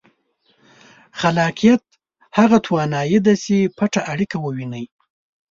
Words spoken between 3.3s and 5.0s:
چې پټه اړیکه ووینئ.